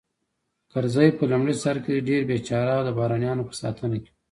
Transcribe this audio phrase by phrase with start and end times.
[0.71, 4.15] کرزی په لومړي سر کې ډېر بېچاره او د بهرنیانو په ساتنه کې و